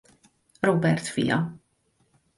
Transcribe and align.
Róbert 0.59 1.05
fia. 1.07 1.57